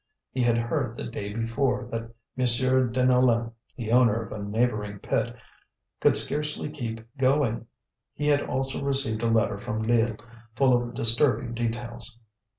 He 0.31 0.41
had 0.41 0.57
heard 0.57 0.97
the 0.97 1.03
day 1.03 1.31
before, 1.31 1.85
that 1.91 2.01
M. 2.35 2.89
Deneulin, 2.91 3.51
the 3.77 3.91
owner 3.91 4.19
of 4.23 4.31
a 4.31 4.41
neighbouring 4.41 4.97
pit, 4.97 5.35
could 5.99 6.17
scarcely 6.17 6.71
keep 6.71 7.01
going. 7.19 7.67
He 8.15 8.25
had 8.27 8.41
also 8.41 8.81
received 8.81 9.21
a 9.21 9.27
letter 9.27 9.59
from 9.59 9.83
Lille 9.83 10.17
full 10.55 10.73
of 10.75 10.95
disturbing 10.95 11.53
details. 11.53 12.17